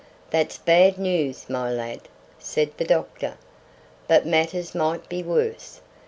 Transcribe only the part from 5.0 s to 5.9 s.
be worse.